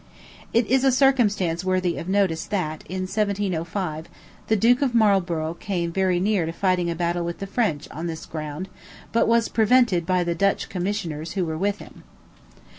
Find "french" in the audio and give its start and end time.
7.45-7.87